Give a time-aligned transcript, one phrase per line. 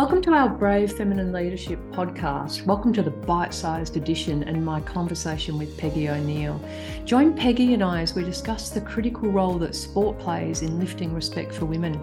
[0.00, 2.64] Welcome to our Brave Feminine Leadership podcast.
[2.64, 6.58] Welcome to the bite sized edition and my conversation with Peggy O'Neill.
[7.04, 11.12] Join Peggy and I as we discuss the critical role that sport plays in lifting
[11.12, 12.00] respect for women.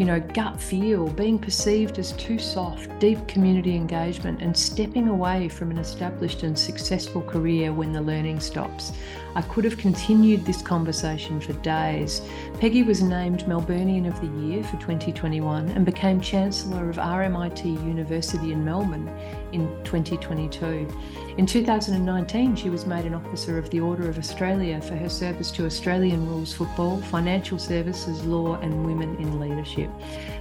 [0.00, 5.50] You know, gut feel, being perceived as too soft, deep community engagement, and stepping away
[5.50, 8.92] from an established and successful career when the learning stops.
[9.36, 12.22] I could have continued this conversation for days.
[12.60, 18.52] Peggy was named Melburnian of the Year for 2021 and became Chancellor of RMIT University
[18.52, 19.08] in Melbourne
[19.52, 20.88] in 2022.
[21.36, 25.50] In 2019, she was made an Officer of the Order of Australia for her service
[25.52, 29.89] to Australian rules football, financial services, law, and women in leadership.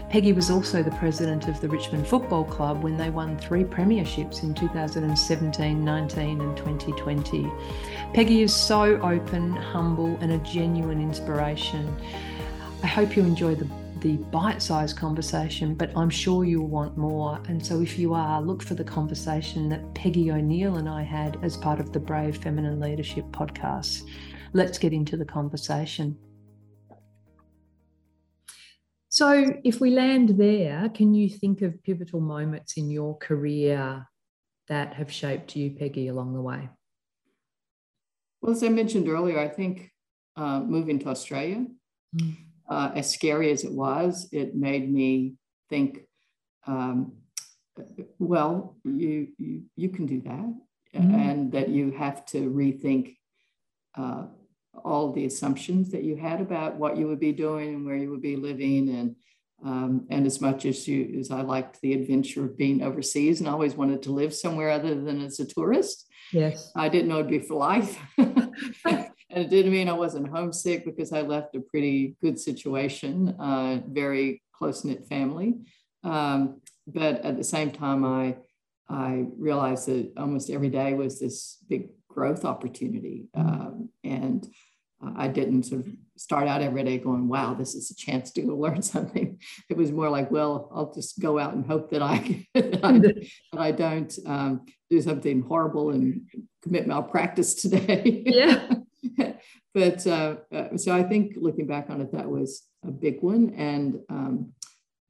[0.10, 4.42] Peggy was also the president of the Richmond Football Club when they won three premierships
[4.44, 7.52] in 2017, 19, and 2020.
[8.14, 11.96] Peggy is so open, humble, and a genuine inspiration.
[12.84, 13.68] I hope you enjoy the
[14.02, 17.40] the bite sized conversation, but I'm sure you'll want more.
[17.48, 21.38] And so, if you are, look for the conversation that Peggy O'Neill and I had
[21.44, 24.04] as part of the Brave Feminine Leadership podcast.
[24.54, 26.18] Let's get into the conversation.
[29.20, 34.08] So, if we land there, can you think of pivotal moments in your career
[34.70, 36.70] that have shaped you, Peggy, along the way?
[38.42, 39.92] Well, as I mentioned earlier, I think
[40.38, 41.66] uh, moving to Australia,
[42.16, 42.38] mm.
[42.70, 45.36] uh, as scary as it was, it made me
[45.70, 46.00] think,
[46.66, 47.12] um,
[48.20, 50.54] well, you, you, you can do that,
[50.96, 51.14] mm.
[51.14, 53.18] and that you have to rethink
[53.98, 54.28] uh,
[54.84, 58.10] all the assumptions that you had about what you would be doing and where you
[58.10, 59.16] would be living and
[59.62, 63.50] um, and as much as you as I liked the adventure of being overseas and
[63.50, 66.72] always wanted to live somewhere other than as a tourist, Yes.
[66.76, 68.00] I didn't know it'd be for life.
[68.18, 73.82] and it didn't mean I wasn't homesick because I left a pretty good situation, uh,
[73.88, 75.56] very close knit family.
[76.04, 78.38] Um, but at the same time, I
[78.92, 84.48] I realized that almost every day was this big growth opportunity, um, and
[85.02, 88.42] I didn't sort of start out every day going, wow, this is a chance to
[88.56, 89.40] learn something.
[89.70, 93.00] It was more like, well, I'll just go out and hope that I, that I,
[93.00, 93.28] that
[93.58, 96.30] I don't um, do something horrible and
[96.62, 98.24] commit malpractice today.
[98.26, 98.74] Yeah.
[99.74, 103.54] but uh, uh, so I think looking back on it, that was a big one.
[103.56, 104.54] And, um,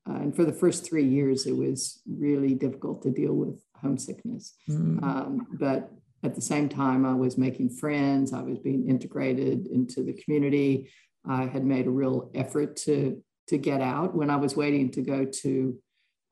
[0.07, 4.53] uh, and for the first three years, it was really difficult to deal with homesickness.
[4.69, 5.03] Mm.
[5.03, 5.91] Um, but
[6.23, 10.91] at the same time, I was making friends, I was being integrated into the community.
[11.27, 15.01] I had made a real effort to, to get out when I was waiting to
[15.01, 15.77] go to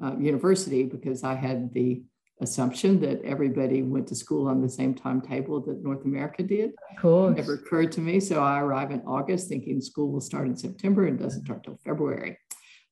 [0.03, 2.01] uh, university because I had the
[2.41, 6.71] assumption that everybody went to school on the same timetable that North America did.
[6.91, 7.31] Of course.
[7.33, 8.19] It never occurred to me.
[8.19, 11.79] So I arrive in August thinking school will start in September and doesn't start till
[11.83, 12.37] February.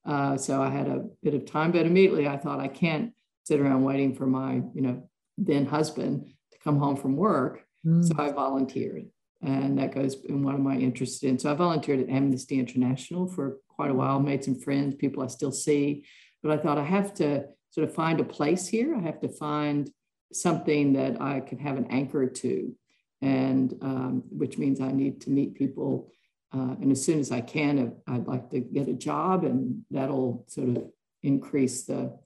[0.05, 3.11] Uh, so I had a bit of time, but immediately I thought I can't
[3.43, 6.31] sit around waiting for my, you know, then husband
[6.65, 7.61] come home from work.
[7.85, 8.05] Mm.
[8.05, 9.05] So I volunteered.
[9.41, 11.37] And that goes in one of my interests in.
[11.37, 15.27] So I volunteered at Amnesty International for quite a while, made some friends, people I
[15.27, 16.05] still see.
[16.41, 18.95] But I thought I have to sort of find a place here.
[18.95, 19.89] I have to find
[20.33, 22.75] something that I can have an anchor to,
[23.21, 26.11] and um, which means I need to meet people.
[26.53, 30.45] Uh, and as soon as I can, I'd like to get a job, and that'll
[30.47, 30.83] sort of
[31.21, 32.17] increase the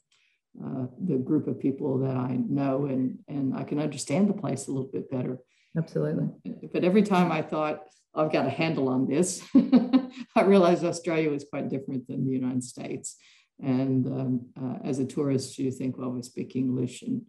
[0.63, 4.67] uh, the group of people that I know and, and I can understand the place
[4.67, 5.37] a little bit better.
[5.77, 6.27] Absolutely.
[6.73, 7.83] But every time I thought,
[8.15, 12.63] I've got a handle on this, I realized Australia was quite different than the United
[12.63, 13.15] States.
[13.61, 17.21] And um, uh, as a tourist, you think, well, we speak English and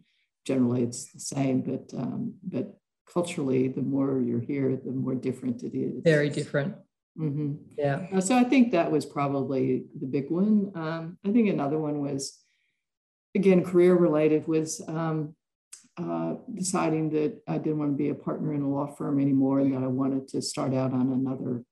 [0.45, 2.73] generally it's the same, but, um, but
[3.11, 6.01] culturally, the more you're here, the more different it is.
[6.03, 6.75] Very different.
[7.19, 7.53] Mm-hmm.
[7.77, 8.07] Yeah.
[8.13, 10.71] Uh, so I think that was probably the big one.
[10.75, 12.40] Um, I think another one was
[13.35, 15.35] again, career related was um,
[15.97, 19.59] uh, deciding that I didn't want to be a partner in a law firm anymore
[19.59, 21.63] and that I wanted to start out on another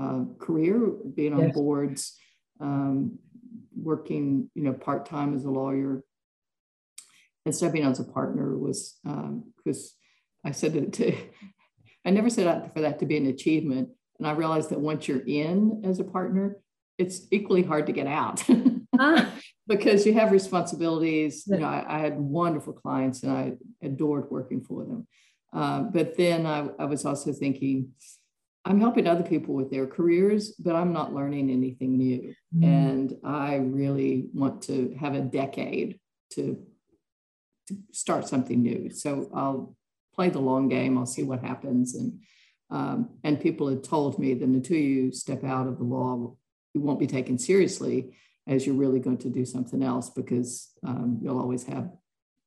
[0.00, 1.54] uh, career, being on yes.
[1.54, 2.16] boards,
[2.60, 3.18] um,
[3.76, 6.02] working, you know, part time as a lawyer.
[7.46, 9.94] And stepping out as a partner was because
[10.44, 11.14] um, I said to,
[12.06, 13.90] I never set out for that to be an achievement.
[14.18, 16.56] And I realized that once you're in as a partner,
[16.96, 18.42] it's equally hard to get out.
[18.98, 19.30] ah
[19.66, 21.44] because you have responsibilities.
[21.46, 23.52] You know, I, I, had wonderful clients and I
[23.82, 25.06] adored working for them.
[25.52, 27.90] Uh, but then I, I, was also thinking,
[28.64, 32.34] I'm helping other people with their careers, but I'm not learning anything new.
[32.56, 32.64] Mm.
[32.64, 36.00] And I really want to have a decade
[36.32, 36.62] to,
[37.68, 38.90] to start something new.
[38.90, 39.76] So I'll
[40.14, 40.98] play the long game.
[40.98, 41.94] I'll see what happens.
[41.94, 42.20] And
[42.70, 46.34] um, and people had told me that until you step out of the law,
[46.72, 48.16] you won't be taken seriously
[48.46, 51.90] as you're really going to do something else because um, you'll always have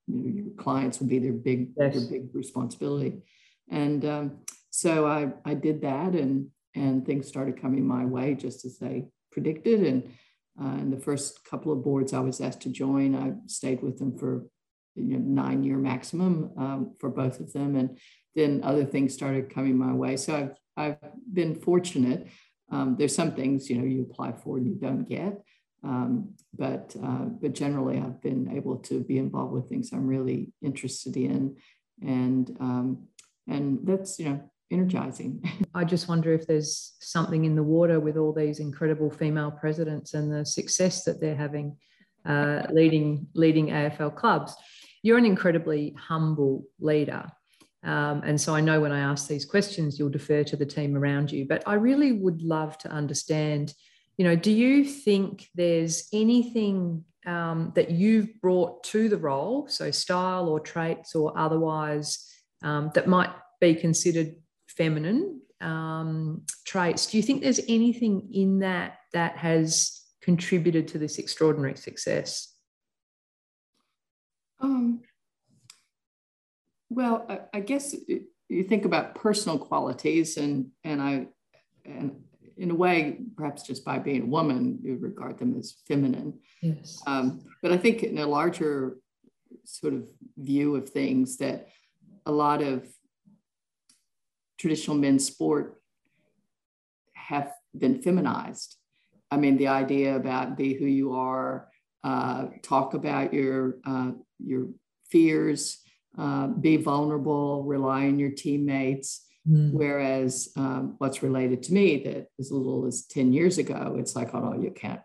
[0.08, 1.94] you know, your clients will be their big yes.
[1.94, 3.22] their big responsibility.
[3.70, 4.38] And um,
[4.70, 9.06] so I, I did that and and things started coming my way just as they
[9.32, 9.82] predicted.
[9.84, 10.04] And
[10.62, 13.98] uh, in the first couple of boards I was asked to join I stayed with
[13.98, 14.46] them for
[14.96, 17.76] you know, nine year maximum um, for both of them.
[17.76, 17.98] And
[18.36, 20.16] then other things started coming my way.
[20.18, 22.28] So I've, I've been fortunate.
[22.72, 25.42] Um, there's some things you know you apply for and you don't get
[25.84, 30.52] um, but uh, but generally, I've been able to be involved with things I'm really
[30.62, 31.58] interested in,
[32.02, 33.08] and um,
[33.48, 35.44] and that's you know energizing.
[35.74, 40.14] I just wonder if there's something in the water with all these incredible female presidents
[40.14, 41.78] and the success that they're having,
[42.26, 44.56] uh, leading leading AFL clubs.
[45.04, 47.26] You're an incredibly humble leader.
[47.84, 50.98] Um, and so I know when I ask these questions, you'll defer to the team
[50.98, 51.46] around you.
[51.48, 53.74] But I really would love to understand
[54.18, 59.92] you know do you think there's anything um, that you've brought to the role so
[59.92, 62.26] style or traits or otherwise
[62.64, 63.30] um, that might
[63.60, 64.36] be considered
[64.68, 67.08] feminine um, traits?
[67.08, 72.54] Do you think there's anything in that that has contributed to this extraordinary success?
[74.60, 75.02] Um,
[76.90, 77.96] well I, I guess
[78.50, 81.28] you think about personal qualities and and i
[81.86, 82.24] and
[82.58, 86.40] in a way, perhaps just by being a woman, you regard them as feminine.
[86.62, 87.02] Yes.
[87.06, 88.98] Um, but I think in a larger
[89.64, 90.08] sort of
[90.38, 91.70] view of things, that
[92.26, 92.88] a lot of
[94.58, 95.82] traditional men's sport
[97.14, 98.76] have been feminized.
[99.30, 101.70] I mean, the idea about be who you are,
[102.04, 104.70] uh, talk about your uh, your
[105.10, 105.80] fears,
[106.18, 109.27] uh, be vulnerable, rely on your teammates.
[109.50, 109.72] Mm.
[109.72, 114.34] Whereas um, what's related to me that as little as 10 years ago, it's like,
[114.34, 115.02] oh no, you can't,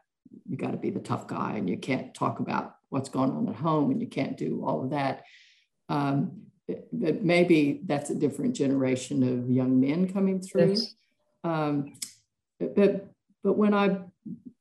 [0.49, 3.49] you got to be the tough guy and you can't talk about what's going on
[3.49, 5.25] at home and you can't do all of that.
[5.89, 6.43] Um,
[6.93, 10.71] but maybe that's a different generation of young men coming through.
[10.71, 10.95] Yes.
[11.45, 11.95] Um,
[12.59, 13.09] but
[13.43, 13.99] but when I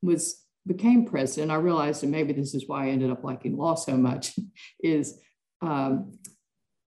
[0.01, 3.75] was became president, I realized, and maybe this is why I ended up liking law
[3.75, 4.33] so much,
[4.83, 5.19] is
[5.61, 6.17] um,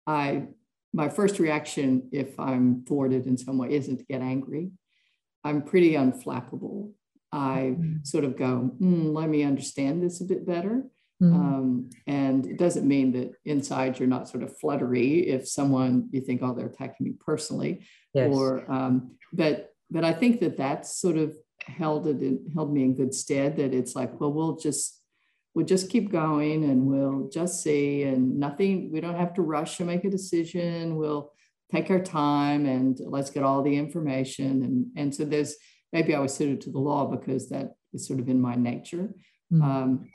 [0.06, 0.48] I
[0.94, 4.72] my first reaction, if I'm thwarted in some way, isn't to get angry.
[5.44, 6.92] I'm pretty unflappable.
[7.32, 8.04] I mm-hmm.
[8.04, 10.84] sort of go, mm, let me understand this a bit better.
[11.22, 11.36] Mm-hmm.
[11.36, 16.22] Um, and it doesn't mean that inside you're not sort of fluttery if someone you
[16.22, 17.86] think, oh, they're attacking me personally.
[18.14, 18.34] Yes.
[18.34, 22.84] Or, um, but, but I think that that's sort of held it in, held me
[22.84, 23.58] in good stead.
[23.58, 24.97] That it's like, well, we'll just
[25.54, 29.78] we'll just keep going and we'll just see and nothing we don't have to rush
[29.78, 30.96] to make a decision.
[30.96, 31.32] We'll
[31.72, 34.64] take our time and let's get all the information.
[34.64, 35.56] And and so there's
[35.94, 39.10] maybe i was suited to the law because that is sort of in my nature.
[39.52, 39.62] Mm-hmm.
[39.62, 40.10] um,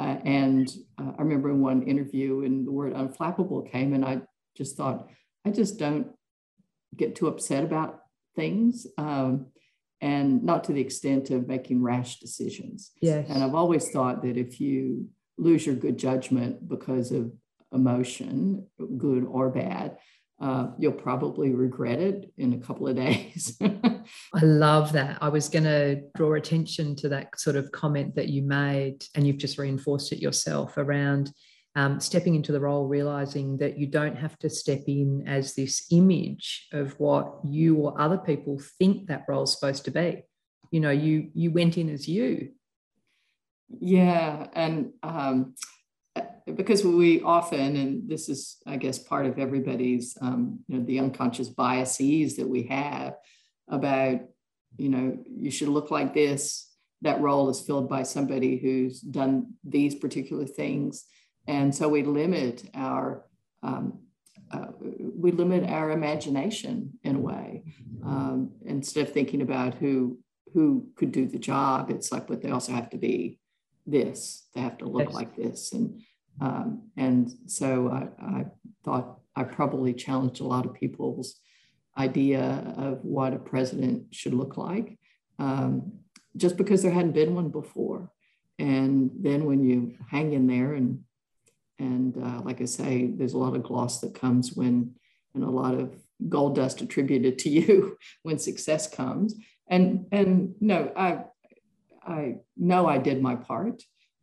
[0.00, 0.66] uh, and
[0.98, 4.18] uh, i remember in one interview and the word unflappable came and i
[4.56, 5.10] just thought
[5.44, 6.06] i just don't
[6.96, 8.00] get too upset about
[8.34, 8.86] things.
[8.96, 9.46] Um,
[10.00, 12.92] and not to the extent of making rash decisions.
[13.00, 13.26] Yes.
[13.28, 17.32] And I've always thought that if you lose your good judgment because of
[17.72, 18.66] emotion,
[18.96, 19.98] good or bad,
[20.40, 23.58] uh, you'll probably regret it in a couple of days.
[23.60, 25.18] I love that.
[25.20, 29.26] I was going to draw attention to that sort of comment that you made, and
[29.26, 31.32] you've just reinforced it yourself around
[31.78, 35.86] um, stepping into the role, realizing that you don't have to step in as this
[35.92, 40.24] image of what you or other people think that role is supposed to be.
[40.72, 42.50] You know, you you went in as you.
[43.68, 45.54] Yeah, and um,
[46.52, 50.98] because we often, and this is, I guess, part of everybody's, um, you know, the
[50.98, 53.14] unconscious biases that we have
[53.68, 54.22] about,
[54.78, 56.72] you know, you should look like this.
[57.02, 61.04] That role is filled by somebody who's done these particular things
[61.48, 63.24] and so we limit our
[63.62, 63.98] um,
[64.52, 67.64] uh, we limit our imagination in a way
[68.04, 70.18] um, instead of thinking about who
[70.54, 71.90] who could do the job.
[71.90, 73.40] It's like but they also have to be
[73.86, 74.46] this.
[74.54, 75.72] They have to look like this.
[75.72, 76.02] And
[76.40, 78.44] um, and so I, I,
[78.84, 81.40] thought i probably challenged a lot of people's
[81.98, 84.96] idea of what a president should look like
[85.40, 85.92] um,
[86.36, 88.12] just because there hadn't been one before.
[88.58, 91.02] And then when you hang in there and
[91.78, 94.94] and uh, like I say, there's a lot of gloss that comes when,
[95.34, 95.94] and a lot of
[96.28, 99.34] gold dust attributed to you when success comes.
[99.68, 101.24] And and no, I
[102.02, 103.82] I know I did my part,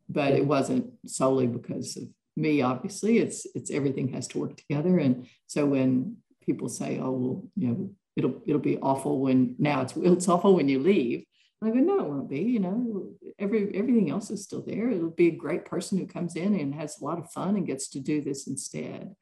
[0.10, 2.04] but it wasn't solely because of
[2.36, 2.62] me.
[2.62, 4.98] Obviously, it's it's everything has to work together.
[4.98, 9.82] And so when people say, "Oh, well, you know, it'll it'll be awful when now
[9.82, 11.26] it's it's awful when you leave,"
[11.64, 12.42] I go, no, it won't be.
[12.42, 13.10] You know,
[13.40, 14.90] every everything else is still there.
[14.90, 17.68] It'll be a great person who comes in and has a lot of fun and
[17.68, 19.16] gets to do this instead.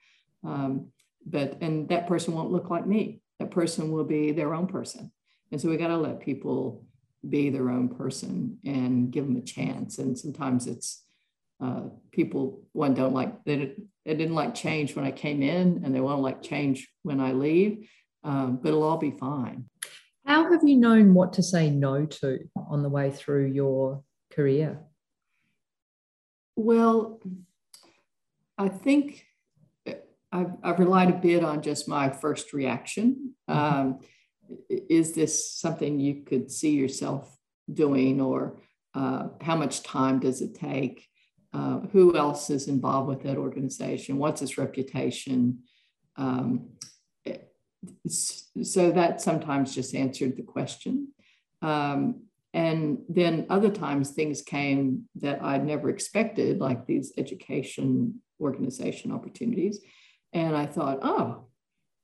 [0.43, 0.88] Um,
[1.25, 3.22] but and that person won't look like me.
[3.39, 5.12] That person will be their own person.
[5.51, 6.86] And so we got to let people
[7.27, 9.98] be their own person and give them a chance.
[10.00, 11.03] And sometimes it's
[11.62, 13.74] uh, people one don't like they,
[14.05, 17.32] they didn't like change when I came in, and they won't like change when I
[17.32, 17.89] leave.
[18.24, 19.65] Um, but it'll all be fine.
[20.25, 24.80] How have you known what to say no to on the way through your career?
[26.56, 27.20] Well,
[28.58, 29.25] I think
[30.32, 33.34] I've, I've relied a bit on just my first reaction.
[33.50, 33.60] Mm-hmm.
[33.60, 34.00] Um,
[34.70, 37.38] is this something you could see yourself
[37.72, 38.62] doing, or
[38.94, 41.08] uh, how much time does it take?
[41.53, 44.18] Uh, who else is involved with that organization?
[44.18, 45.60] What's its reputation?
[46.15, 46.70] Um,
[48.07, 51.09] so that sometimes just answered the question.
[51.61, 52.23] Um,
[52.53, 59.79] and then other times things came that I'd never expected, like these education organization opportunities.
[60.33, 61.45] And I thought, oh,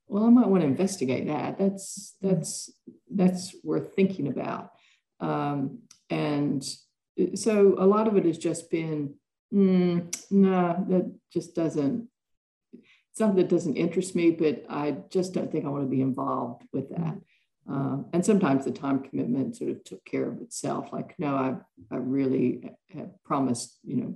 [0.08, 1.60] well, I might want to investigate that.
[1.60, 2.72] That's that's
[3.10, 4.72] that's worth thinking about.
[5.20, 6.68] Um, and
[7.36, 9.14] so a lot of it has just been,
[9.54, 12.09] mm, no, that just doesn't
[13.14, 16.64] something that doesn't interest me, but I just don't think I want to be involved
[16.72, 17.18] with that.
[17.68, 20.92] Um, and sometimes the time commitment sort of took care of itself.
[20.92, 21.56] Like, no, I,
[21.92, 24.16] I really have promised, you know,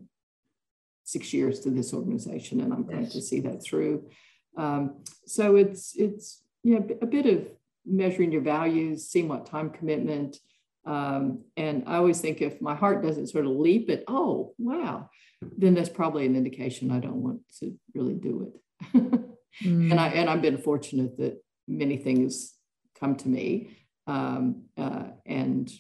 [1.04, 4.10] six years to this organization, and I'm going to see that through.
[4.58, 7.48] Um, so it's it's you know a bit of
[7.86, 10.38] measuring your values, seeing what time commitment.
[10.86, 15.10] Um, and I always think if my heart doesn't sort of leap at, oh wow,
[15.58, 18.60] then that's probably an indication I don't want to really do it
[18.94, 19.36] mm.
[19.64, 22.54] and I and I've been fortunate that many things
[23.00, 25.72] come to me, um, uh, and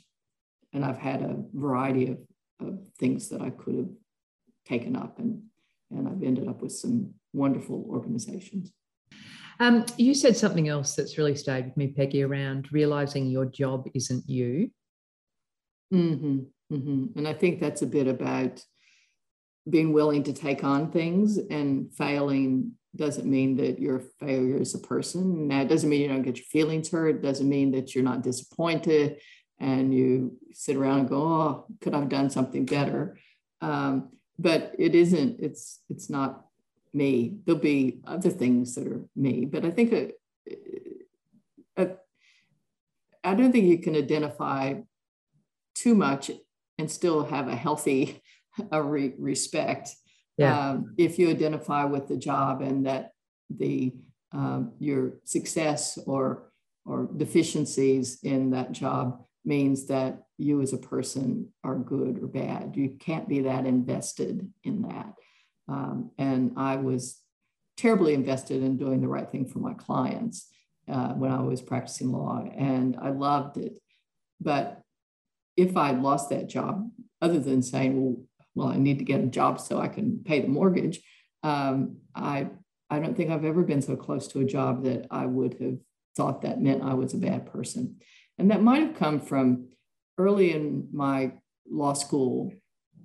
[0.73, 2.17] and I've had a variety of,
[2.59, 3.89] of things that I could have
[4.65, 5.43] taken up, and
[5.91, 8.71] and I've ended up with some wonderful organizations.
[9.59, 13.87] Um, you said something else that's really stayed with me, Peggy, around realizing your job
[13.93, 14.71] isn't you.
[15.93, 16.39] Mm-hmm,
[16.73, 17.17] mm-hmm.
[17.17, 18.63] And I think that's a bit about
[19.69, 24.75] being willing to take on things and failing doesn't mean that you're a failure as
[24.75, 25.47] a person.
[25.47, 27.15] Now, it doesn't mean you don't get your feelings hurt.
[27.15, 29.19] It doesn't mean that you're not disappointed
[29.59, 33.17] and you sit around and go, oh, could I have done something better?
[33.61, 36.45] Um, but it isn't, it's, it's not
[36.93, 37.37] me.
[37.45, 40.11] There'll be other things that are me, but I think a,
[41.77, 41.89] a,
[43.23, 44.75] I don't think you can identify
[45.73, 46.29] too much
[46.77, 48.21] and still have a healthy
[48.71, 49.89] a re- respect
[50.37, 50.71] yeah.
[50.71, 53.11] Um, if you identify with the job and that
[53.49, 53.93] the
[54.31, 56.49] um, your success or
[56.85, 62.73] or deficiencies in that job means that you as a person are good or bad.
[62.75, 65.13] You can't be that invested in that.
[65.69, 67.19] Um, and I was
[67.77, 70.49] terribly invested in doing the right thing for my clients
[70.89, 73.79] uh, when I was practicing law, and I loved it.
[74.41, 74.81] But
[75.55, 76.89] if I lost that job,
[77.21, 78.17] other than saying, well,
[78.55, 81.01] well, I need to get a job so I can pay the mortgage.
[81.41, 82.49] Um, I
[82.89, 85.79] I don't think I've ever been so close to a job that I would have
[86.15, 87.97] thought that meant I was a bad person.
[88.37, 89.69] And that might have come from
[90.17, 91.33] early in my
[91.69, 92.53] law school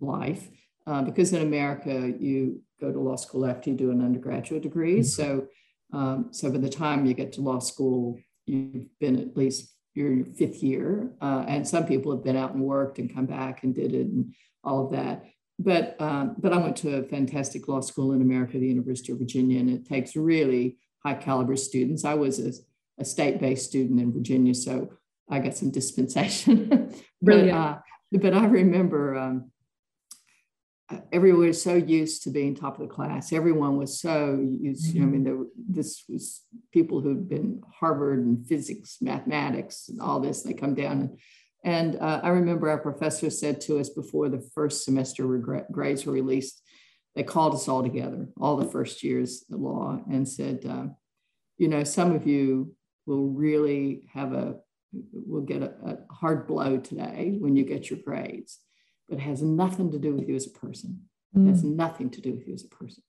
[0.01, 0.47] life,
[0.87, 5.01] uh, because in America, you go to law school after you do an undergraduate degree.
[5.01, 5.05] Mm-hmm.
[5.05, 5.47] So,
[5.93, 10.25] um, so by the time you get to law school, you've been at least your
[10.25, 11.15] fifth year.
[11.21, 14.07] Uh, and some people have been out and worked and come back and did it
[14.07, 15.25] and all of that
[15.59, 19.19] but um, but I went to a fantastic law school in America, the University of
[19.19, 22.05] Virginia, and it takes really high caliber students.
[22.05, 22.53] I was a,
[23.01, 24.93] a state based student in Virginia, so
[25.29, 26.95] I got some dispensation.
[27.23, 27.79] but, uh,
[28.13, 29.51] but I remember um,
[31.13, 33.33] everyone was so used to being top of the class.
[33.33, 34.95] Everyone was so used.
[34.95, 35.39] You know, I mean, there,
[35.69, 40.43] this was people who'd been Harvard and physics, mathematics, and all this.
[40.43, 41.19] They come down and
[41.65, 45.27] and uh, I remember our professor said to us before the first semester
[45.71, 46.63] grades were released,
[47.15, 50.87] they called us all together, all the first years of law, and said, uh,
[51.57, 52.75] you know, some of you
[53.07, 54.57] will really have a,
[55.13, 58.59] will get a, a hard blow today when you get your grades,
[59.09, 61.09] but it has nothing to do with you as a person.
[61.35, 61.75] It has mm.
[61.75, 63.03] nothing to do with you as a person.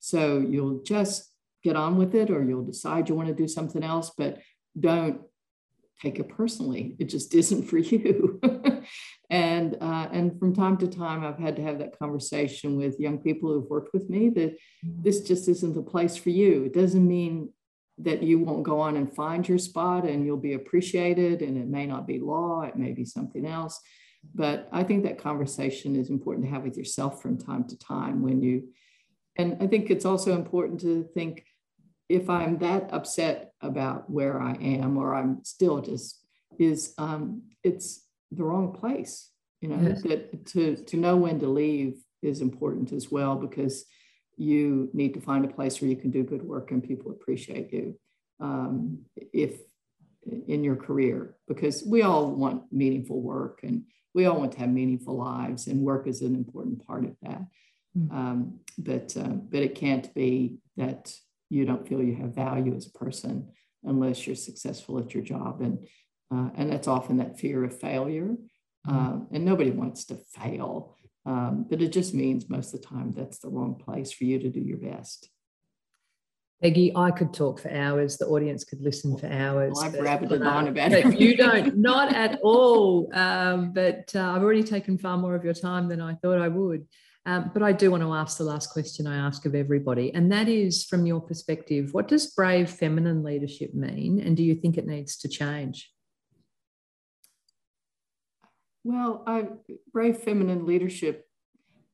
[0.00, 1.30] So you'll just
[1.62, 4.38] get on with it or you'll decide you want to do something else, but
[4.78, 5.20] don't
[6.00, 6.96] take it personally.
[6.98, 8.40] It just isn't for you.
[9.30, 13.18] and uh, and from time to time, I've had to have that conversation with young
[13.18, 16.64] people who've worked with me that this just isn't the place for you.
[16.64, 17.50] It doesn't mean
[17.98, 21.68] that you won't go on and find your spot and you'll be appreciated and it
[21.68, 23.80] may not be law it may be something else
[24.34, 28.20] but i think that conversation is important to have with yourself from time to time
[28.20, 28.64] when you
[29.36, 31.44] and i think it's also important to think
[32.08, 36.20] if i'm that upset about where i am or i'm still just
[36.58, 39.30] is um, it's the wrong place
[39.60, 40.02] you know yes.
[40.02, 43.84] that to to know when to leave is important as well because
[44.36, 47.72] you need to find a place where you can do good work and people appreciate
[47.72, 47.98] you
[48.40, 48.98] um,
[49.32, 49.60] if
[50.48, 53.84] in your career because we all want meaningful work and
[54.14, 57.42] we all want to have meaningful lives and work is an important part of that
[57.96, 58.16] mm-hmm.
[58.16, 61.14] um, but uh, but it can't be that
[61.50, 63.48] you don't feel you have value as a person
[63.84, 65.86] unless you're successful at your job and
[66.32, 68.34] uh, and that's often that fear of failure
[68.88, 69.34] mm-hmm.
[69.34, 70.96] and nobody wants to fail
[71.26, 74.38] um, but it just means most of the time that's the wrong place for you
[74.38, 75.30] to do your best.
[76.62, 78.16] Peggy, I could talk for hours.
[78.16, 79.72] The audience could listen for hours.
[79.74, 81.20] Well, I've rabbited on about it.
[81.20, 83.10] You don't, not at all.
[83.12, 86.48] Um, but uh, I've already taken far more of your time than I thought I
[86.48, 86.86] would.
[87.26, 90.30] Um, but I do want to ask the last question I ask of everybody, and
[90.30, 94.20] that is from your perspective, what does brave feminine leadership mean?
[94.20, 95.90] And do you think it needs to change?
[98.84, 99.46] Well, I,
[99.92, 101.26] brave feminine leadership,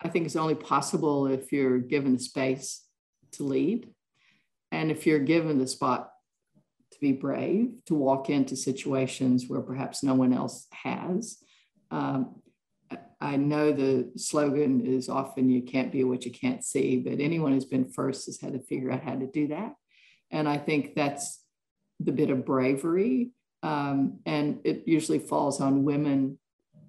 [0.02, 2.84] I think, is only possible if you're given the space
[3.32, 3.88] to lead.
[4.72, 6.10] And if you're given the spot
[6.92, 11.38] to be brave, to walk into situations where perhaps no one else has.
[11.92, 12.39] Um,
[13.20, 17.52] I know the slogan is often you can't be what you can't see, but anyone
[17.52, 19.75] who's been first has had to figure out how to do that.
[20.30, 21.42] And I think that's
[21.99, 23.30] the bit of bravery.
[23.62, 26.38] Um, and it usually falls on women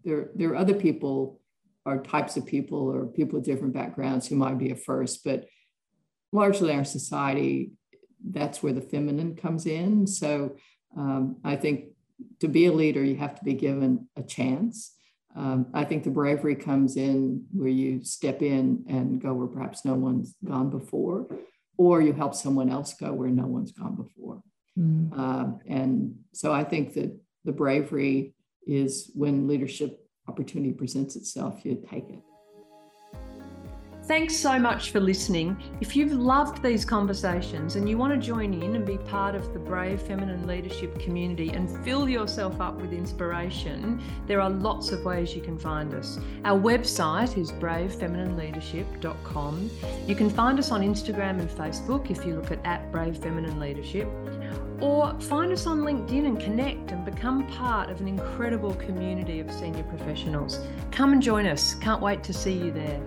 [0.03, 1.39] there, there are other people
[1.86, 5.46] or types of people or people with different backgrounds who might be a first, but
[6.31, 7.72] largely our society,
[8.29, 10.05] that's where the feminine comes in.
[10.05, 10.55] So
[10.96, 11.86] um, I think
[12.39, 14.95] to be a leader, you have to be given a chance.
[15.36, 19.86] Um, I think the bravery comes in where you step in and go where perhaps
[19.86, 21.28] no one's gone before,
[21.78, 24.41] or you help someone else go where no one's gone before.
[24.78, 25.17] Mm.
[25.17, 28.36] Um, and so I think that the bravery
[28.67, 32.22] is when leadership opportunity presents itself, you take it.
[34.12, 35.56] Thanks so much for listening.
[35.80, 39.54] If you've loved these conversations and you want to join in and be part of
[39.54, 45.06] the Brave Feminine Leadership community and fill yourself up with inspiration, there are lots of
[45.06, 46.19] ways you can find us.
[46.43, 49.71] Our website is bravefeminineleadership.com.
[50.06, 53.62] You can find us on Instagram and Facebook if you look at, at Brave Feminine
[53.62, 54.10] Leadership
[54.82, 59.50] or find us on LinkedIn and connect and become part of an incredible community of
[59.54, 60.60] senior professionals.
[60.91, 61.76] Come and join us.
[61.76, 63.02] Can't wait to see you there.